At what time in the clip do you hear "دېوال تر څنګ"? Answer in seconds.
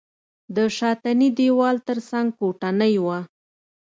1.37-2.27